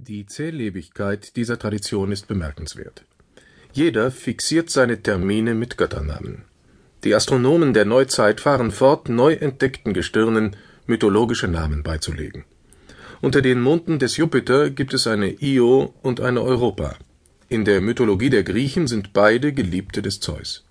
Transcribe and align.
Die 0.00 0.26
Zählebigkeit 0.26 1.34
dieser 1.34 1.58
Tradition 1.58 2.12
ist 2.12 2.28
bemerkenswert. 2.28 3.02
Jeder 3.72 4.12
fixiert 4.12 4.70
seine 4.70 5.02
Termine 5.02 5.54
mit 5.54 5.76
Götternamen. 5.76 6.44
Die 7.02 7.16
Astronomen 7.16 7.74
der 7.74 7.84
Neuzeit 7.84 8.40
fahren 8.40 8.70
fort, 8.70 9.08
neu 9.08 9.32
entdeckten 9.32 9.94
Gestirnen 9.94 10.54
mythologische 10.86 11.48
Namen 11.48 11.82
beizulegen. 11.82 12.44
Unter 13.20 13.42
den 13.42 13.60
Monden 13.60 13.98
des 13.98 14.16
Jupiter 14.16 14.70
gibt 14.70 14.94
es 14.94 15.08
eine 15.08 15.42
Io 15.42 15.92
und 16.02 16.20
eine 16.20 16.42
Europa. 16.42 16.94
In 17.48 17.64
der 17.64 17.80
Mythologie 17.80 18.30
der 18.30 18.44
Griechen 18.44 18.86
sind 18.86 19.12
beide 19.12 19.52
Geliebte 19.52 20.00
des 20.00 20.20
Zeus. 20.20 20.64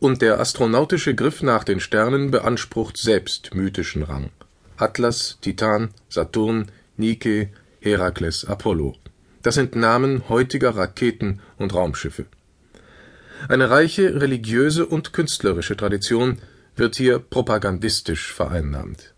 Und 0.00 0.20
der 0.20 0.38
astronautische 0.38 1.14
Griff 1.14 1.42
nach 1.42 1.64
den 1.64 1.80
Sternen 1.80 2.30
beansprucht 2.30 2.98
selbst 2.98 3.54
mythischen 3.54 4.02
Rang. 4.02 4.28
Atlas, 4.76 5.38
Titan, 5.40 5.88
Saturn, 6.10 6.66
Nike, 6.98 7.48
Herakles, 7.80 8.44
Apollo. 8.44 8.96
Das 9.42 9.54
sind 9.54 9.74
Namen 9.74 10.28
heutiger 10.28 10.76
Raketen 10.76 11.40
und 11.56 11.74
Raumschiffe. 11.74 12.26
Eine 13.48 13.70
reiche 13.70 14.20
religiöse 14.20 14.86
und 14.86 15.12
künstlerische 15.14 15.76
Tradition 15.76 16.38
wird 16.76 16.96
hier 16.96 17.18
propagandistisch 17.18 18.32
vereinnahmt. 18.32 19.14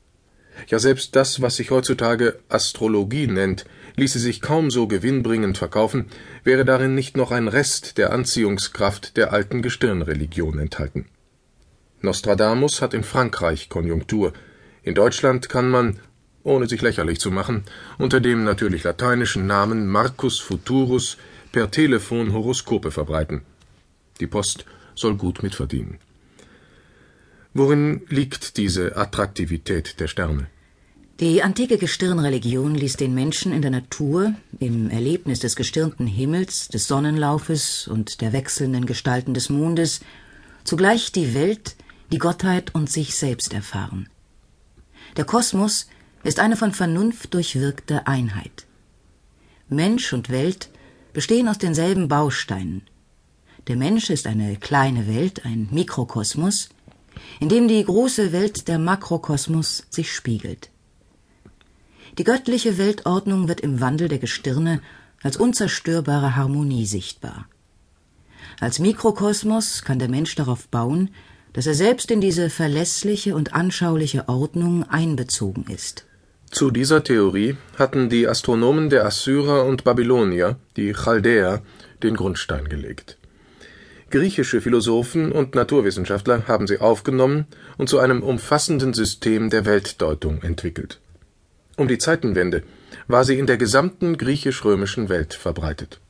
Ja, 0.68 0.78
selbst 0.78 1.16
das, 1.16 1.42
was 1.42 1.56
sich 1.56 1.70
heutzutage 1.70 2.38
Astrologie 2.48 3.27
nennt, 3.27 3.64
ließe 3.96 4.18
sich 4.18 4.40
kaum 4.40 4.70
so 4.70 4.87
gewinnbringend 4.87 5.59
verkaufen, 5.59 6.06
wäre 6.45 6.65
darin 6.65 6.95
nicht 6.95 7.16
noch 7.16 7.32
ein 7.32 7.48
Rest 7.48 7.98
der 7.98 8.12
Anziehungskraft 8.12 9.16
der 9.16 9.32
alten 9.32 9.62
Gestirnreligion 9.62 10.59
enthalten. 10.59 11.06
Nostradamus 12.01 12.80
hat 12.80 12.95
in 12.95 13.02
Frankreich 13.04 13.68
Konjunktur, 13.68 14.32
in 14.82 14.95
Deutschland 14.95 15.48
kann 15.48 15.68
man 15.68 16.01
ohne 16.45 16.69
sich 16.69 16.82
lächerlich 16.82 17.20
zu 17.20 17.30
machen, 17.30 17.64
unter 17.98 18.20
dem 18.20 18.45
natürlich 18.45 18.84
lateinischen 18.84 19.46
Namen 19.46 19.87
Marcus 19.87 20.38
Futurus 20.41 21.16
per 21.52 21.70
Telefon 21.70 22.32
Horoskope 22.32 22.91
verbreiten. 22.91 23.43
Die 24.21 24.26
Post 24.26 24.65
soll 24.95 25.16
gut 25.16 25.43
mitverdienen. 25.43 25.98
Worin 27.54 28.02
liegt 28.09 28.57
diese 28.57 28.96
Attraktivität 28.96 30.01
der 30.01 30.09
Sterne? 30.09 30.46
Die 31.20 31.43
antike 31.43 31.76
Gestirnreligion 31.79 32.74
ließ 32.74 32.96
den 32.96 33.15
Menschen 33.15 33.52
in 33.52 33.63
der 33.63 33.70
Natur, 33.70 34.35
im 34.59 34.90
Erlebnis 34.90 35.40
des 35.40 35.54
gestirnten 35.54 36.07
Himmels, 36.07 36.68
des 36.68 36.88
Sonnenlaufes 36.88 37.87
und 37.87 38.23
der 38.23 38.32
wechselnden 38.32 38.87
Gestalten 38.87 39.35
des 39.35 39.51
Mondes, 39.51 40.01
zugleich 40.65 41.13
die 41.13 41.35
Welt, 41.35 41.76
die 42.10 42.18
Gottheit 42.18 42.74
und 42.74 42.90
sich 42.90 43.15
selbst 43.15 43.52
erfahren. 43.52 44.09
Der 45.16 45.24
Kosmos 45.24 45.87
ist 46.24 46.38
eine 46.38 46.56
von 46.56 46.73
Vernunft 46.73 47.34
durchwirkte 47.34 48.06
Einheit. 48.06 48.66
Mensch 49.68 50.12
und 50.12 50.30
Welt 50.30 50.70
bestehen 51.12 51.48
aus 51.48 51.59
denselben 51.59 52.09
Bausteinen. 52.09 52.82
Der 53.68 53.76
Mensch 53.76 54.10
ist 54.10 54.26
eine 54.26 54.56
kleine 54.56 55.06
Welt, 55.06 55.45
ein 55.45 55.68
Mikrokosmos, 55.70 56.68
in 57.40 57.48
dem 57.48 57.68
die 57.68 57.84
große 57.84 58.32
Welt 58.32 58.68
der 58.68 58.79
Makrokosmos 58.79 59.87
sich 59.90 60.12
spiegelt. 60.12 60.70
Die 62.18 62.24
göttliche 62.24 62.79
Weltordnung 62.79 63.48
wird 63.48 63.60
im 63.60 63.80
Wandel 63.80 64.09
der 64.09 64.19
Gestirne 64.19 64.81
als 65.22 65.36
unzerstörbare 65.36 66.36
Harmonie 66.36 66.86
sichtbar. 66.86 67.47
Als 68.60 68.78
Mikrokosmos 68.78 69.82
kann 69.82 69.98
der 69.98 70.09
Mensch 70.09 70.34
darauf 70.34 70.69
bauen, 70.69 71.10
dass 71.53 71.66
er 71.66 71.75
selbst 71.75 72.10
in 72.10 72.20
diese 72.20 72.50
verlässliche 72.50 73.34
und 73.34 73.54
anschauliche 73.54 74.28
Ordnung 74.28 74.84
einbezogen 74.84 75.64
ist. 75.69 76.06
Zu 76.53 76.70
dieser 76.70 77.03
Theorie 77.03 77.56
hatten 77.78 78.10
die 78.10 78.28
Astronomen 78.28 78.91
der 78.91 79.06
Assyrer 79.06 79.64
und 79.64 79.84
Babylonier, 79.84 80.56
die 80.76 80.92
Chaldäer, 80.92 81.62
den 82.03 82.14
Grundstein 82.14 82.69
gelegt. 82.69 83.16
Griechische 84.10 84.60
Philosophen 84.60 85.32
und 85.32 85.54
Naturwissenschaftler 85.54 86.47
haben 86.47 86.66
sie 86.66 86.78
aufgenommen 86.78 87.46
und 87.78 87.88
zu 87.88 88.00
einem 88.00 88.22
umfassenden 88.22 88.92
System 88.92 89.48
der 89.48 89.64
Weltdeutung 89.64 90.42
entwickelt. 90.42 91.00
Um 91.78 91.88
die 91.88 91.96
Zeitenwende 91.96 92.64
war 93.08 93.24
sie 93.24 93.38
in 93.38 93.46
der 93.46 93.56
gesamten 93.56 94.18
griechisch-römischen 94.18 95.08
Welt 95.08 95.32
verbreitet. 95.32 96.00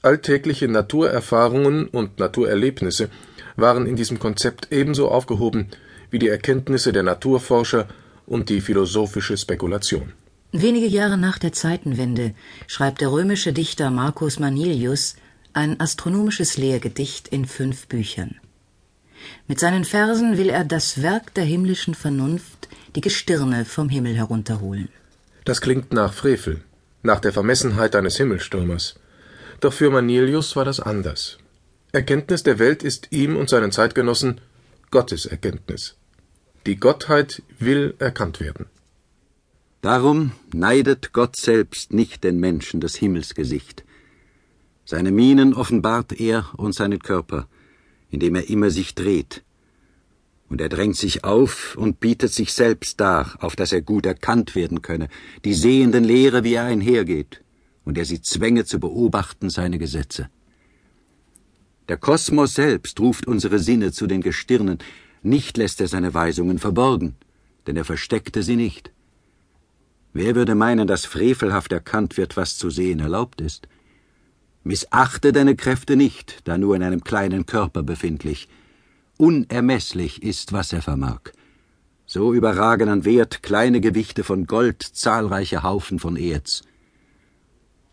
Alltägliche 0.00 0.68
Naturerfahrungen 0.68 1.86
und 1.86 2.18
Naturerlebnisse 2.18 3.10
waren 3.56 3.84
in 3.84 3.96
diesem 3.96 4.18
Konzept 4.18 4.72
ebenso 4.72 5.10
aufgehoben 5.10 5.68
wie 6.10 6.18
die 6.18 6.28
Erkenntnisse 6.28 6.94
der 6.94 7.02
Naturforscher 7.02 7.86
und 8.26 8.48
die 8.48 8.60
philosophische 8.60 9.36
Spekulation. 9.36 10.12
Wenige 10.52 10.86
Jahre 10.86 11.18
nach 11.18 11.38
der 11.38 11.52
Zeitenwende 11.52 12.34
schreibt 12.66 13.00
der 13.00 13.12
römische 13.12 13.52
Dichter 13.52 13.90
Marcus 13.90 14.38
Manilius 14.38 15.16
ein 15.52 15.80
astronomisches 15.80 16.56
Lehrgedicht 16.56 17.28
in 17.28 17.46
fünf 17.46 17.86
Büchern. 17.88 18.36
Mit 19.48 19.58
seinen 19.60 19.84
Versen 19.84 20.38
will 20.38 20.50
er 20.50 20.64
das 20.64 21.02
Werk 21.02 21.34
der 21.34 21.44
himmlischen 21.44 21.94
Vernunft, 21.94 22.68
die 22.94 23.00
Gestirne 23.00 23.64
vom 23.64 23.88
Himmel 23.88 24.14
herunterholen. 24.16 24.88
Das 25.44 25.60
klingt 25.60 25.92
nach 25.92 26.12
Frevel, 26.12 26.62
nach 27.02 27.20
der 27.20 27.32
Vermessenheit 27.32 27.94
eines 27.96 28.16
Himmelstürmers. 28.16 28.94
Doch 29.60 29.72
für 29.72 29.90
Manilius 29.90 30.56
war 30.56 30.64
das 30.64 30.80
anders. 30.80 31.38
Erkenntnis 31.92 32.42
der 32.42 32.58
Welt 32.58 32.82
ist 32.82 33.08
ihm 33.10 33.36
und 33.36 33.48
seinen 33.48 33.72
Zeitgenossen 33.72 34.40
Gottes 34.90 35.26
Erkenntnis. 35.26 35.96
Die 36.66 36.80
Gottheit 36.80 37.44
will 37.60 37.94
erkannt 38.00 38.40
werden. 38.40 38.66
Darum 39.82 40.32
neidet 40.52 41.12
Gott 41.12 41.36
selbst 41.36 41.92
nicht 41.92 42.24
den 42.24 42.40
Menschen 42.40 42.80
das 42.80 42.96
Himmelsgesicht. 42.96 43.84
Seine 44.84 45.12
Mienen 45.12 45.54
offenbart 45.54 46.18
er 46.18 46.50
und 46.56 46.74
seinen 46.74 46.98
Körper, 46.98 47.46
indem 48.10 48.34
er 48.34 48.50
immer 48.50 48.70
sich 48.70 48.96
dreht. 48.96 49.44
Und 50.48 50.60
er 50.60 50.68
drängt 50.68 50.96
sich 50.96 51.22
auf 51.22 51.76
und 51.76 52.00
bietet 52.00 52.32
sich 52.32 52.52
selbst 52.52 53.00
dar, 53.00 53.36
auf 53.38 53.54
dass 53.54 53.70
er 53.70 53.82
gut 53.82 54.04
erkannt 54.04 54.56
werden 54.56 54.82
könne, 54.82 55.08
die 55.44 55.54
Sehenden 55.54 56.02
lehre, 56.02 56.42
wie 56.42 56.54
er 56.54 56.64
einhergeht, 56.64 57.44
und 57.84 57.96
er 57.96 58.04
sie 58.04 58.22
zwänge 58.22 58.64
zu 58.64 58.80
beobachten 58.80 59.50
seine 59.50 59.78
Gesetze. 59.78 60.30
Der 61.88 61.96
Kosmos 61.96 62.54
selbst 62.54 62.98
ruft 62.98 63.28
unsere 63.28 63.60
Sinne 63.60 63.92
zu 63.92 64.08
den 64.08 64.20
Gestirnen, 64.20 64.78
nicht 65.26 65.56
lässt 65.56 65.80
er 65.80 65.88
seine 65.88 66.14
Weisungen 66.14 66.58
verborgen, 66.58 67.16
denn 67.66 67.76
er 67.76 67.84
versteckte 67.84 68.42
sie 68.42 68.56
nicht. 68.56 68.92
Wer 70.12 70.34
würde 70.34 70.54
meinen, 70.54 70.86
dass 70.86 71.04
frevelhaft 71.04 71.72
erkannt 71.72 72.16
wird, 72.16 72.36
was 72.36 72.56
zu 72.56 72.70
sehen 72.70 73.00
erlaubt 73.00 73.40
ist? 73.40 73.68
Missachte 74.64 75.32
deine 75.32 75.56
Kräfte 75.56 75.96
nicht, 75.96 76.40
da 76.44 76.56
nur 76.56 76.74
in 76.74 76.82
einem 76.82 77.04
kleinen 77.04 77.44
Körper 77.44 77.82
befindlich. 77.82 78.48
Unermesslich 79.18 80.22
ist, 80.22 80.52
was 80.52 80.72
er 80.72 80.82
vermag. 80.82 81.20
So 82.06 82.32
überragen 82.32 82.88
an 82.88 83.04
Wert 83.04 83.42
kleine 83.42 83.80
Gewichte 83.80 84.24
von 84.24 84.46
Gold 84.46 84.82
zahlreiche 84.82 85.62
Haufen 85.62 85.98
von 85.98 86.16
Erz. 86.16 86.62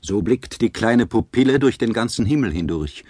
So 0.01 0.21
blickt 0.21 0.61
die 0.61 0.69
kleine 0.69 1.07
Pupille 1.07 1.59
durch 1.59 1.77
den 1.77 1.93
ganzen 1.93 2.25
Himmel 2.25 2.51
hindurch. 2.51 3.03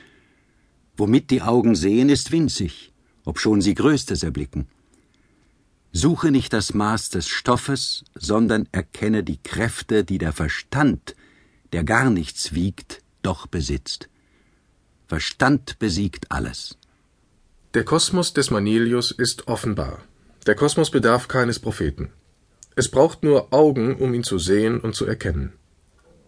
Womit 0.96 1.30
die 1.30 1.42
Augen 1.42 1.76
sehen, 1.76 2.10
ist 2.10 2.32
winzig 2.32 2.93
obschon 3.26 3.62
sie 3.62 3.74
Größtes 3.74 4.24
erblicken. 4.24 4.68
Suche 5.92 6.32
nicht 6.32 6.54
das 6.54 6.74
Maß 6.74 7.10
des 7.10 7.28
Stoffes, 7.28 8.04
sondern 8.16 8.68
erkenne 8.72 9.24
die 9.24 9.38
Kräfte, 9.42 10.04
die 10.04 10.18
der 10.18 10.34
Verstand, 10.34 11.16
der 11.72 11.84
gar 11.84 12.10
nichts 12.10 12.54
wiegt, 12.54 13.02
doch 13.22 13.48
besitzt. 13.48 14.10
Verstand 15.08 15.78
besiegt 15.80 16.32
alles. 16.32 16.78
Der 17.74 17.84
Kosmos 17.84 18.34
des 18.34 18.50
Manilius 18.52 19.12
ist 19.12 19.48
offenbar. 19.48 20.00
Der 20.48 20.56
Kosmos 20.56 20.92
bedarf 20.92 21.28
keines 21.28 21.60
Propheten. 21.60 22.12
Es 22.76 22.90
braucht 22.90 23.24
nur 23.24 23.54
Augen, 23.54 23.96
um 23.96 24.14
ihn 24.14 24.24
zu 24.24 24.40
sehen 24.40 24.80
und 24.80 24.96
zu 24.96 25.06
erkennen. 25.06 25.54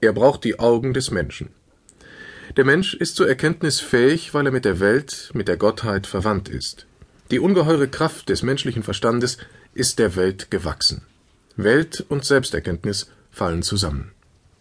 Er 0.01 0.13
braucht 0.13 0.44
die 0.44 0.59
Augen 0.59 0.93
des 0.93 1.09
Menschen. 1.09 1.49
Der 2.57 2.63
Mensch 2.63 2.93
ist 2.93 3.17
zur 3.17 3.28
Erkenntnis 3.28 3.81
fähig, 3.81 4.34
weil 4.34 4.46
er 4.46 4.52
mit 4.53 4.63
der 4.63 4.79
Welt, 4.79 5.29
mit 5.34 5.49
der 5.49 5.57
Gottheit 5.57 6.07
verwandt 6.07 6.47
ist. 6.47 6.87
Die 7.29 7.40
ungeheure 7.40 7.90
Kraft 7.90 8.29
des 8.29 8.43
menschlichen 8.43 8.81
Verstandes 8.81 9.37
ist 9.73 9.99
der 9.99 10.16
Welt 10.16 10.52
gewachsen. 10.52 11.02
Welt 11.57 12.05
und 12.07 12.23
Selbsterkenntnis 12.23 13.07
fallen 13.29 13.61
zusammen. 13.61 14.11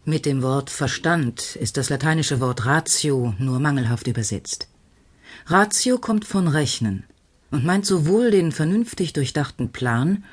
Mit 0.05 0.27
dem 0.27 0.43
Wort 0.43 0.71
Verstand 0.71 1.55
ist 1.55 1.77
das 1.77 1.89
lateinische 1.89 2.41
Wort 2.41 2.67
ratio 2.67 3.35
nur 3.39 3.61
mangelhaft 3.61 4.09
übersetzt. 4.09 4.67
Ratio 5.47 5.99
kommt 5.99 6.25
von 6.25 6.49
Rechnen 6.49 7.05
und 7.53 7.65
meint 7.65 7.87
sowohl 7.87 8.33
den 8.33 8.51
vernünftig 8.51 9.13
durchdachten 9.13 9.71
Plan 9.71 10.25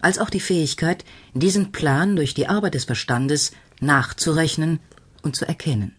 als 0.00 0.18
auch 0.18 0.28
die 0.28 0.40
Fähigkeit, 0.40 1.04
diesen 1.32 1.72
Plan 1.72 2.14
durch 2.14 2.34
die 2.34 2.46
Arbeit 2.46 2.74
des 2.74 2.84
Verstandes 2.84 3.52
nachzurechnen 3.80 4.80
und 5.22 5.34
zu 5.34 5.46
erkennen. 5.46 5.96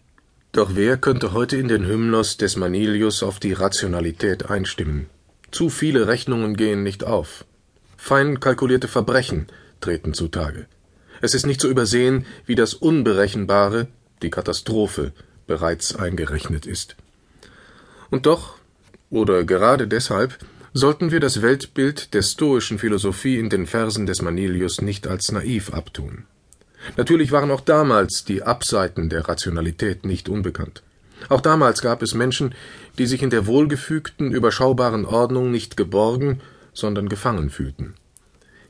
Doch 0.52 0.70
wer 0.74 0.96
könnte 0.96 1.32
heute 1.32 1.56
in 1.56 1.68
den 1.68 1.86
Hymnos 1.86 2.38
des 2.38 2.56
Manilius 2.56 3.22
auf 3.22 3.38
die 3.38 3.52
Rationalität 3.52 4.50
einstimmen? 4.50 5.06
Zu 5.50 5.68
viele 5.68 6.06
Rechnungen 6.06 6.56
gehen 6.56 6.82
nicht 6.82 7.04
auf. 7.04 7.44
Fein 7.96 8.40
kalkulierte 8.40 8.88
Verbrechen 8.88 9.46
treten 9.80 10.14
zutage. 10.14 10.66
Es 11.20 11.34
ist 11.34 11.46
nicht 11.46 11.60
zu 11.60 11.68
übersehen, 11.68 12.24
wie 12.46 12.54
das 12.54 12.74
Unberechenbare, 12.74 13.88
die 14.22 14.30
Katastrophe, 14.30 15.12
bereits 15.46 15.94
eingerechnet 15.94 16.64
ist. 16.64 16.96
Und 18.10 18.26
doch, 18.26 18.56
oder 19.10 19.44
gerade 19.44 19.86
deshalb, 19.86 20.38
sollten 20.72 21.10
wir 21.10 21.20
das 21.20 21.42
Weltbild 21.42 22.14
der 22.14 22.22
stoischen 22.22 22.78
Philosophie 22.78 23.38
in 23.38 23.50
den 23.50 23.66
Versen 23.66 24.06
des 24.06 24.22
Manilius 24.22 24.80
nicht 24.80 25.06
als 25.06 25.32
naiv 25.32 25.72
abtun. 25.72 26.24
Natürlich 26.96 27.32
waren 27.32 27.50
auch 27.50 27.60
damals 27.60 28.24
die 28.24 28.42
Abseiten 28.42 29.08
der 29.08 29.28
Rationalität 29.28 30.04
nicht 30.04 30.28
unbekannt. 30.28 30.82
Auch 31.28 31.40
damals 31.40 31.82
gab 31.82 32.02
es 32.02 32.14
Menschen, 32.14 32.54
die 32.98 33.06
sich 33.06 33.22
in 33.22 33.30
der 33.30 33.46
wohlgefügten, 33.46 34.32
überschaubaren 34.32 35.04
Ordnung 35.04 35.50
nicht 35.50 35.76
geborgen, 35.76 36.40
sondern 36.72 37.08
gefangen 37.08 37.50
fühlten. 37.50 37.94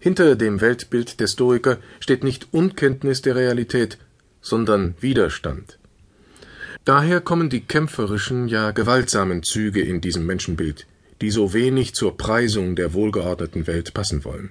Hinter 0.00 0.36
dem 0.36 0.60
Weltbild 0.60 1.20
der 1.20 1.26
Stoiker 1.26 1.78
steht 2.00 2.24
nicht 2.24 2.48
Unkenntnis 2.52 3.20
der 3.20 3.36
Realität, 3.36 3.98
sondern 4.40 4.94
Widerstand. 5.00 5.78
Daher 6.84 7.20
kommen 7.20 7.50
die 7.50 7.60
kämpferischen, 7.60 8.48
ja 8.48 8.70
gewaltsamen 8.70 9.42
Züge 9.42 9.82
in 9.82 10.00
diesem 10.00 10.24
Menschenbild, 10.24 10.86
die 11.20 11.30
so 11.30 11.52
wenig 11.52 11.94
zur 11.94 12.16
Preisung 12.16 12.76
der 12.76 12.94
wohlgeordneten 12.94 13.66
Welt 13.66 13.92
passen 13.92 14.24
wollen. 14.24 14.50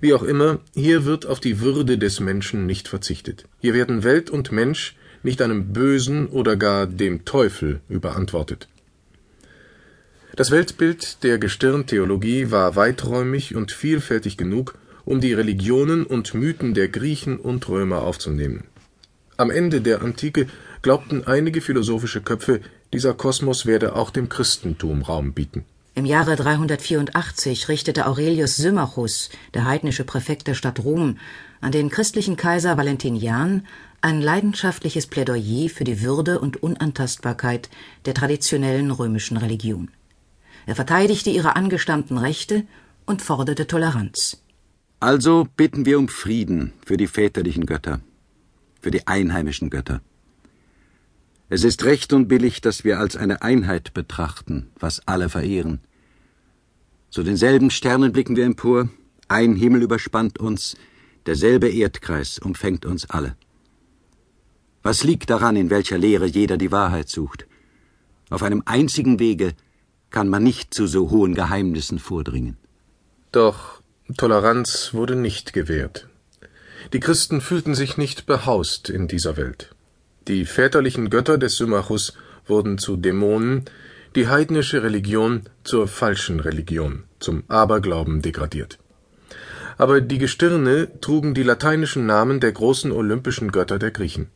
Wie 0.00 0.14
auch 0.14 0.22
immer, 0.22 0.60
hier 0.74 1.04
wird 1.04 1.26
auf 1.26 1.40
die 1.40 1.60
Würde 1.60 1.98
des 1.98 2.20
Menschen 2.20 2.66
nicht 2.66 2.88
verzichtet. 2.88 3.44
Hier 3.60 3.74
werden 3.74 4.04
Welt 4.04 4.30
und 4.30 4.52
Mensch 4.52 4.96
nicht 5.22 5.40
einem 5.40 5.72
Bösen 5.72 6.26
oder 6.26 6.56
gar 6.56 6.86
dem 6.86 7.24
Teufel 7.24 7.80
überantwortet. 7.88 8.68
Das 10.36 10.50
Weltbild 10.50 11.22
der 11.22 11.38
Gestirntheologie 11.38 12.50
war 12.50 12.74
weiträumig 12.76 13.54
und 13.54 13.70
vielfältig 13.70 14.36
genug, 14.36 14.76
um 15.04 15.20
die 15.20 15.32
Religionen 15.32 16.04
und 16.04 16.34
Mythen 16.34 16.74
der 16.74 16.88
Griechen 16.88 17.38
und 17.38 17.68
Römer 17.68 18.02
aufzunehmen. 18.02 18.64
Am 19.36 19.50
Ende 19.50 19.80
der 19.80 20.02
Antike 20.02 20.46
glaubten 20.82 21.24
einige 21.26 21.60
philosophische 21.60 22.20
Köpfe, 22.20 22.60
dieser 22.92 23.14
Kosmos 23.14 23.66
werde 23.66 23.96
auch 23.96 24.10
dem 24.10 24.28
Christentum 24.28 25.02
Raum 25.02 25.32
bieten. 25.32 25.64
Im 25.96 26.06
Jahre 26.06 26.34
384 26.34 27.68
richtete 27.68 28.06
Aurelius 28.08 28.56
Symmachus, 28.56 29.30
der 29.54 29.64
heidnische 29.64 30.02
Präfekt 30.02 30.48
der 30.48 30.54
Stadt 30.54 30.80
Rom, 30.80 31.18
an 31.60 31.70
den 31.70 31.88
christlichen 31.88 32.36
Kaiser 32.36 32.76
Valentinian 32.76 33.64
ein 34.00 34.20
leidenschaftliches 34.20 35.06
Plädoyer 35.06 35.68
für 35.68 35.84
die 35.84 36.02
Würde 36.02 36.40
und 36.40 36.60
Unantastbarkeit 36.60 37.70
der 38.06 38.14
traditionellen 38.14 38.90
römischen 38.90 39.36
Religion. 39.36 39.92
Er 40.66 40.74
verteidigte 40.74 41.30
ihre 41.30 41.54
angestammten 41.54 42.18
Rechte 42.18 42.64
und 43.06 43.22
forderte 43.22 43.68
Toleranz. 43.68 44.42
Also 44.98 45.46
bitten 45.56 45.86
wir 45.86 46.00
um 46.00 46.08
Frieden 46.08 46.72
für 46.84 46.96
die 46.96 47.06
väterlichen 47.06 47.66
Götter, 47.66 48.00
für 48.80 48.90
die 48.90 49.06
einheimischen 49.06 49.70
Götter. 49.70 50.00
Es 51.54 51.62
ist 51.62 51.84
recht 51.84 52.12
und 52.12 52.26
billig, 52.26 52.62
dass 52.62 52.82
wir 52.82 52.98
als 52.98 53.16
eine 53.16 53.42
Einheit 53.42 53.94
betrachten, 53.94 54.72
was 54.80 55.06
alle 55.06 55.28
verehren. 55.28 55.78
Zu 57.10 57.22
denselben 57.22 57.70
Sternen 57.70 58.10
blicken 58.10 58.34
wir 58.34 58.44
empor, 58.44 58.88
ein 59.28 59.54
Himmel 59.54 59.82
überspannt 59.82 60.40
uns, 60.40 60.76
derselbe 61.26 61.68
Erdkreis 61.68 62.40
umfängt 62.40 62.84
uns 62.84 63.08
alle. 63.08 63.36
Was 64.82 65.04
liegt 65.04 65.30
daran, 65.30 65.54
in 65.54 65.70
welcher 65.70 65.96
Lehre 65.96 66.26
jeder 66.26 66.56
die 66.56 66.72
Wahrheit 66.72 67.08
sucht? 67.08 67.46
Auf 68.30 68.42
einem 68.42 68.64
einzigen 68.66 69.20
Wege 69.20 69.54
kann 70.10 70.28
man 70.28 70.42
nicht 70.42 70.74
zu 70.74 70.88
so 70.88 71.08
hohen 71.10 71.36
Geheimnissen 71.36 72.00
vordringen. 72.00 72.56
Doch 73.30 73.80
Toleranz 74.16 74.92
wurde 74.92 75.14
nicht 75.14 75.52
gewährt. 75.52 76.08
Die 76.92 76.98
Christen 76.98 77.40
fühlten 77.40 77.76
sich 77.76 77.96
nicht 77.96 78.26
behaust 78.26 78.90
in 78.90 79.06
dieser 79.06 79.36
Welt. 79.36 79.73
Die 80.28 80.44
väterlichen 80.46 81.10
Götter 81.10 81.36
des 81.38 81.56
Symmachus 81.56 82.14
wurden 82.46 82.78
zu 82.78 82.96
Dämonen, 82.96 83.64
die 84.14 84.28
heidnische 84.28 84.82
Religion 84.82 85.42
zur 85.64 85.88
falschen 85.88 86.40
Religion, 86.40 87.04
zum 87.20 87.44
Aberglauben 87.48 88.22
degradiert. 88.22 88.78
Aber 89.76 90.00
die 90.00 90.18
Gestirne 90.18 90.88
trugen 91.00 91.34
die 91.34 91.42
lateinischen 91.42 92.06
Namen 92.06 92.40
der 92.40 92.52
großen 92.52 92.92
olympischen 92.92 93.50
Götter 93.50 93.78
der 93.78 93.90
Griechen 93.90 94.28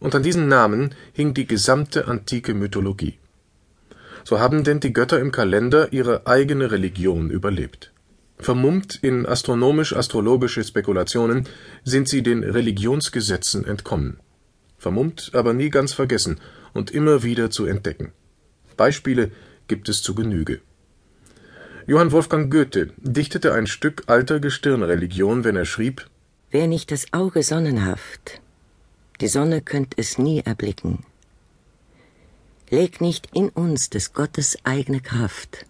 und 0.00 0.14
an 0.14 0.22
diesen 0.22 0.48
Namen 0.48 0.94
hing 1.12 1.34
die 1.34 1.46
gesamte 1.46 2.08
antike 2.08 2.54
Mythologie. 2.54 3.18
So 4.24 4.40
haben 4.40 4.64
denn 4.64 4.80
die 4.80 4.92
Götter 4.92 5.20
im 5.20 5.30
Kalender 5.30 5.92
ihre 5.92 6.26
eigene 6.26 6.70
Religion 6.70 7.30
überlebt. 7.30 7.92
Vermummt 8.38 8.98
in 9.02 9.26
astronomisch-astrologische 9.26 10.64
Spekulationen 10.64 11.46
sind 11.84 12.08
sie 12.08 12.22
den 12.22 12.42
Religionsgesetzen 12.42 13.66
entkommen. 13.66 14.18
Vermummt, 14.80 15.30
aber 15.34 15.52
nie 15.52 15.68
ganz 15.68 15.92
vergessen 15.92 16.40
und 16.72 16.90
immer 16.90 17.22
wieder 17.22 17.50
zu 17.50 17.66
entdecken. 17.66 18.12
Beispiele 18.78 19.30
gibt 19.68 19.90
es 19.90 20.02
zu 20.02 20.14
Genüge. 20.14 20.60
Johann 21.86 22.12
Wolfgang 22.12 22.50
Goethe 22.50 22.94
dichtete 22.96 23.52
ein 23.52 23.66
Stück 23.66 24.04
alter 24.06 24.40
Gestirnreligion, 24.40 25.44
wenn 25.44 25.56
er 25.56 25.66
schrieb 25.66 26.08
Wer 26.50 26.66
nicht 26.66 26.90
das 26.90 27.12
Auge 27.12 27.42
sonnenhaft, 27.42 28.40
die 29.20 29.28
Sonne 29.28 29.60
könnt 29.60 29.92
es 29.98 30.16
nie 30.16 30.40
erblicken. 30.40 31.04
Leg 32.70 33.02
nicht 33.02 33.28
in 33.34 33.50
uns 33.50 33.90
des 33.90 34.14
Gottes 34.14 34.56
eigene 34.64 35.00
Kraft. 35.00 35.66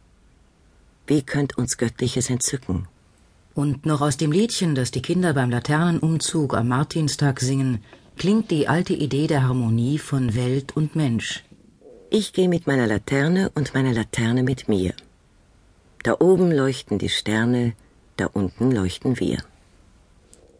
Wie 1.08 1.22
könnt 1.22 1.58
uns 1.58 1.78
Göttliches 1.78 2.30
entzücken? 2.30 2.86
Und 3.54 3.84
noch 3.86 4.02
aus 4.02 4.16
dem 4.16 4.30
Liedchen, 4.30 4.76
das 4.76 4.92
die 4.92 5.02
Kinder 5.02 5.34
beim 5.34 5.50
Laternenumzug 5.50 6.54
am 6.54 6.68
Martinstag 6.68 7.40
singen, 7.40 7.82
klingt 8.20 8.50
die 8.50 8.68
alte 8.68 8.92
Idee 8.92 9.26
der 9.28 9.44
Harmonie 9.44 9.98
von 9.98 10.34
Welt 10.34 10.76
und 10.76 10.94
Mensch. 10.94 11.42
Ich 12.10 12.34
gehe 12.34 12.50
mit 12.50 12.66
meiner 12.66 12.86
Laterne 12.86 13.50
und 13.54 13.72
meine 13.72 13.94
Laterne 13.94 14.42
mit 14.42 14.68
mir. 14.68 14.92
Da 16.02 16.16
oben 16.18 16.52
leuchten 16.52 16.98
die 16.98 17.08
Sterne, 17.08 17.72
da 18.18 18.26
unten 18.26 18.72
leuchten 18.72 19.18
wir. 19.18 19.38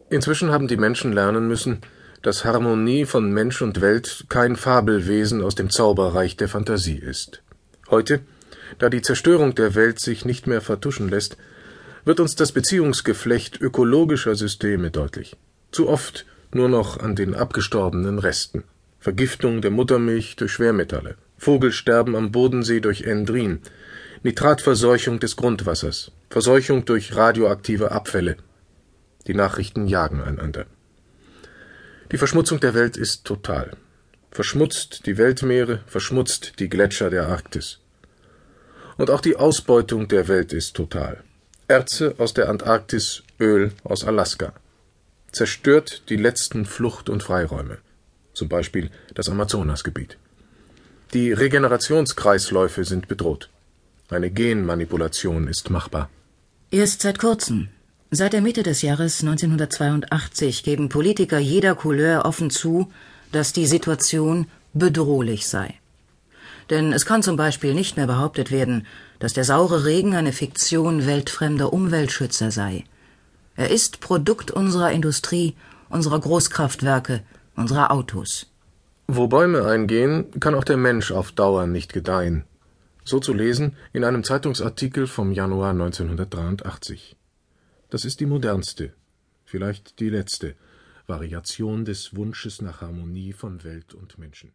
Inzwischen 0.09 0.49
haben 0.49 0.67
die 0.67 0.75
Menschen 0.75 1.13
lernen 1.13 1.47
müssen, 1.47 1.81
dass 2.23 2.45
Harmonie 2.45 3.05
von 3.05 3.31
Mensch 3.31 3.61
und 3.61 3.79
Welt 3.79 4.25
kein 4.27 4.55
Fabelwesen 4.55 5.43
aus 5.43 5.53
dem 5.53 5.69
Zauberreich 5.69 6.37
der 6.37 6.47
Fantasie 6.47 6.97
ist. 6.97 7.43
Heute, 7.91 8.21
da 8.79 8.89
die 8.89 9.03
Zerstörung 9.03 9.53
der 9.53 9.75
Welt 9.75 9.99
sich 9.99 10.25
nicht 10.25 10.47
mehr 10.47 10.61
vertuschen 10.61 11.09
lässt, 11.09 11.37
wird 12.05 12.19
uns 12.19 12.35
das 12.35 12.53
Beziehungsgeflecht 12.53 13.61
ökologischer 13.61 14.33
Systeme 14.33 14.89
deutlich. 14.89 15.37
Zu 15.71 15.89
oft 15.89 16.25
nur 16.55 16.69
noch 16.69 16.99
an 16.99 17.15
den 17.15 17.35
abgestorbenen 17.35 18.19
Resten. 18.19 18.63
Vergiftung 18.99 19.61
der 19.61 19.71
Muttermilch 19.71 20.35
durch 20.35 20.51
Schwermetalle, 20.51 21.15
Vogelsterben 21.37 22.15
am 22.15 22.31
Bodensee 22.31 22.79
durch 22.79 23.01
Endrin, 23.01 23.61
Nitratverseuchung 24.21 25.19
des 25.19 25.35
Grundwassers, 25.35 26.11
Verseuchung 26.29 26.85
durch 26.85 27.15
radioaktive 27.15 27.91
Abfälle. 27.91 28.37
Die 29.25 29.33
Nachrichten 29.33 29.87
jagen 29.87 30.21
einander. 30.21 30.65
Die 32.11 32.17
Verschmutzung 32.17 32.59
der 32.59 32.75
Welt 32.75 32.97
ist 32.97 33.25
total. 33.25 33.71
Verschmutzt 34.29 35.07
die 35.07 35.17
Weltmeere, 35.17 35.79
verschmutzt 35.87 36.59
die 36.59 36.69
Gletscher 36.69 37.09
der 37.09 37.27
Arktis. 37.27 37.79
Und 38.97 39.09
auch 39.09 39.21
die 39.21 39.35
Ausbeutung 39.35 40.07
der 40.07 40.27
Welt 40.27 40.53
ist 40.53 40.75
total. 40.75 41.23
Erze 41.67 42.15
aus 42.19 42.33
der 42.33 42.49
Antarktis, 42.49 43.23
Öl 43.39 43.71
aus 43.83 44.05
Alaska. 44.05 44.53
Zerstört 45.31 46.03
die 46.09 46.17
letzten 46.17 46.65
Flucht- 46.65 47.09
und 47.09 47.23
Freiräume, 47.23 47.77
zum 48.33 48.49
Beispiel 48.49 48.89
das 49.15 49.29
Amazonasgebiet. 49.29 50.17
Die 51.13 51.31
Regenerationskreisläufe 51.31 52.83
sind 52.85 53.07
bedroht. 53.07 53.49
Eine 54.09 54.29
Genmanipulation 54.29 55.47
ist 55.47 55.69
machbar. 55.69 56.09
Erst 56.69 57.01
seit 57.01 57.19
kurzem 57.19 57.69
Seit 58.13 58.33
der 58.33 58.41
Mitte 58.41 58.61
des 58.61 58.81
Jahres 58.81 59.21
1982 59.21 60.63
geben 60.63 60.89
Politiker 60.89 61.39
jeder 61.39 61.75
Couleur 61.75 62.25
offen 62.25 62.49
zu, 62.49 62.91
dass 63.31 63.53
die 63.53 63.67
Situation 63.67 64.47
bedrohlich 64.73 65.47
sei. 65.47 65.75
Denn 66.69 66.91
es 66.91 67.05
kann 67.05 67.23
zum 67.23 67.37
Beispiel 67.37 67.73
nicht 67.73 67.95
mehr 67.95 68.07
behauptet 68.07 68.51
werden, 68.51 68.85
dass 69.19 69.31
der 69.31 69.45
saure 69.45 69.85
Regen 69.85 70.13
eine 70.13 70.33
Fiktion 70.33 71.05
weltfremder 71.05 71.71
Umweltschützer 71.71 72.51
sei. 72.51 72.83
Er 73.55 73.69
ist 73.69 73.99
Produkt 73.99 74.51
unserer 74.51 74.91
Industrie, 74.91 75.55
unserer 75.89 76.19
Großkraftwerke, 76.19 77.23
unserer 77.55 77.91
Autos. 77.91 78.47
Wo 79.07 79.27
Bäume 79.27 79.65
eingehen, 79.65 80.31
kann 80.39 80.55
auch 80.55 80.63
der 80.63 80.77
Mensch 80.77 81.11
auf 81.11 81.31
Dauer 81.31 81.67
nicht 81.67 81.91
gedeihen. 81.91 82.45
So 83.03 83.19
zu 83.19 83.33
lesen 83.33 83.75
in 83.93 84.03
einem 84.03 84.23
Zeitungsartikel 84.23 85.07
vom 85.07 85.31
Januar 85.31 85.71
1983. 85.71 87.17
Das 87.89 88.05
ist 88.05 88.19
die 88.19 88.25
modernste, 88.25 88.93
vielleicht 89.43 89.99
die 89.99 90.09
letzte 90.09 90.55
Variation 91.07 91.83
des 91.83 92.15
Wunsches 92.15 92.61
nach 92.61 92.79
Harmonie 92.79 93.33
von 93.33 93.63
Welt 93.65 93.93
und 93.93 94.17
Menschen 94.17 94.53